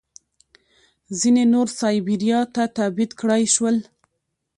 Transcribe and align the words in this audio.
ځینې 1.19 1.43
نور 1.53 1.67
سایبیریا 1.79 2.39
ته 2.55 2.63
تبعید 2.77 3.11
کړای 3.19 3.43
شول 3.55 3.77